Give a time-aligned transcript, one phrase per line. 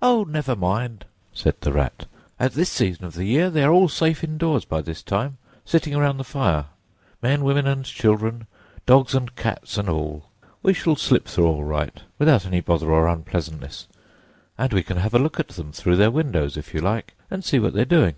[0.00, 1.04] "Oh, never mind!"
[1.34, 2.06] said the Rat.
[2.40, 6.18] "At this season of the year they're all safe indoors by this time, sitting round
[6.18, 6.68] the fire;
[7.22, 8.46] men, women, and children,
[8.86, 10.30] dogs and cats and all.
[10.62, 13.88] We shall slip through all right, without any bother or unpleasantness,
[14.56, 17.44] and we can have a look at them through their windows if you like, and
[17.44, 18.14] see what they're doing."